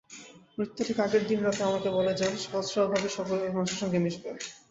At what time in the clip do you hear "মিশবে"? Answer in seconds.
3.99-4.29